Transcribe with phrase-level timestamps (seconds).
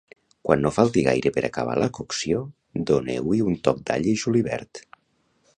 [0.47, 2.41] Quan no falti gaire per acabar la cocció,
[2.93, 4.87] doneu-hi un toc d'all i julivert.